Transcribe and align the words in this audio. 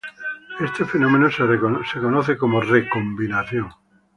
Este 0.59 0.83
fenómeno 0.83 1.29
se 1.29 1.99
conoce 1.99 2.35
como 2.35 2.59
"recombinación". 2.59 3.69